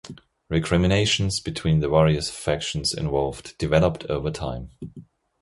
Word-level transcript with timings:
Recriminations 0.49 1.39
between 1.39 1.79
the 1.81 1.87
various 1.87 2.27
factions 2.31 2.91
involved 2.91 3.55
developed 3.59 4.03
over 4.05 4.31
time. 4.31 4.71